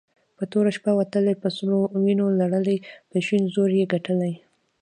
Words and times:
په 0.37 0.43
توره 0.51 0.71
شپه 0.77 0.91
وتلې 0.99 1.33
په 1.41 1.47
سرو 1.55 1.79
وينو 2.03 2.25
لړلې 2.41 2.77
په 3.09 3.17
شين 3.25 3.43
زور 3.53 3.69
يي 3.79 3.85
ګټلې 3.93 4.33